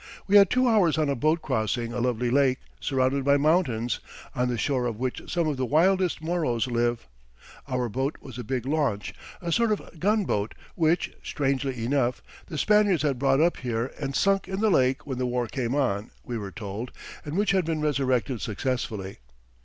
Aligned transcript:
We 0.25 0.35
had 0.35 0.49
two 0.49 0.67
hours 0.67 0.97
on 0.97 1.09
a 1.09 1.15
boat 1.15 1.43
crossing 1.43 1.93
a 1.93 1.99
lovely 2.01 2.31
lake, 2.31 2.57
surrounded 2.79 3.23
by 3.23 3.37
mountains, 3.37 3.99
on 4.33 4.47
the 4.47 4.57
shore 4.57 4.87
of 4.87 4.97
which 4.97 5.21
some 5.31 5.47
of 5.47 5.57
the 5.57 5.65
wildest 5.67 6.23
Moros 6.23 6.65
live. 6.65 7.07
Our 7.67 7.87
boat 7.87 8.15
was 8.19 8.39
a 8.39 8.43
big 8.43 8.65
launch, 8.65 9.13
a 9.43 9.51
sort 9.51 9.71
of 9.71 9.99
gunboat, 9.99 10.55
which, 10.73 11.13
strangely 11.21 11.85
enough, 11.85 12.23
the 12.47 12.57
Spaniards 12.57 13.03
had 13.03 13.19
brought 13.19 13.41
up 13.41 13.57
here 13.57 13.91
and 13.99 14.15
sunk 14.15 14.47
in 14.47 14.59
the 14.59 14.71
lake 14.71 15.05
when 15.05 15.19
the 15.19 15.27
war 15.27 15.45
came 15.45 15.75
on, 15.75 16.09
we 16.25 16.35
were 16.35 16.49
told, 16.51 16.91
and 17.23 17.37
which 17.37 17.51
had 17.51 17.63
been 17.63 17.79
resurrected 17.79 18.41
successfully. 18.41 19.19